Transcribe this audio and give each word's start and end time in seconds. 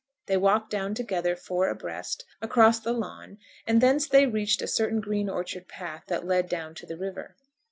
They 0.25 0.35
walked 0.35 0.71
down 0.71 0.95
together, 0.95 1.35
four 1.35 1.69
abreast, 1.69 2.25
across 2.41 2.79
the 2.79 2.91
lawn, 2.91 3.37
and 3.67 3.81
thence 3.81 4.07
they 4.07 4.25
reached 4.25 4.63
a 4.63 4.67
certain 4.67 4.99
green 4.99 5.29
orchard 5.29 5.67
path 5.67 6.05
that 6.07 6.25
led 6.25 6.49
down 6.49 6.73
to 6.73 6.87
the 6.87 6.97
river. 6.97 7.35